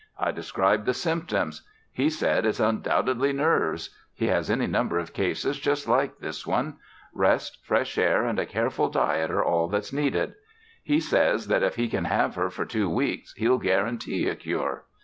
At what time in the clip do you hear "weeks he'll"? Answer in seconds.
12.89-13.59